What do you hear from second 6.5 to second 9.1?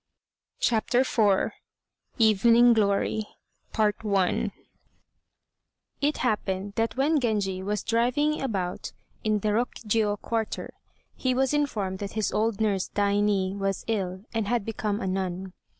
that when Genji was driving about